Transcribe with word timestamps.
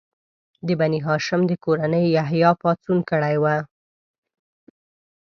د 0.67 0.69
بني 0.79 0.99
هاشم 1.07 1.41
د 1.47 1.51
کورنۍ 1.65 2.05
یحیی 2.17 2.51
پاڅون 2.61 2.97
کړی 3.09 3.35
و. 3.39 3.45